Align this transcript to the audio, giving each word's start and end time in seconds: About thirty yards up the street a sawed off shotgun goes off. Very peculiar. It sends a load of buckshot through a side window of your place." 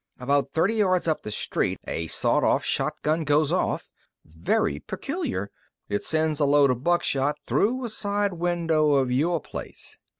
About 0.19 0.51
thirty 0.51 0.73
yards 0.73 1.07
up 1.07 1.21
the 1.21 1.29
street 1.29 1.77
a 1.85 2.07
sawed 2.07 2.43
off 2.43 2.65
shotgun 2.65 3.23
goes 3.23 3.53
off. 3.53 3.87
Very 4.25 4.79
peculiar. 4.79 5.51
It 5.89 6.03
sends 6.03 6.39
a 6.39 6.45
load 6.45 6.71
of 6.71 6.83
buckshot 6.83 7.37
through 7.45 7.83
a 7.85 7.89
side 7.89 8.33
window 8.33 8.93
of 8.93 9.11
your 9.11 9.39
place." 9.39 9.99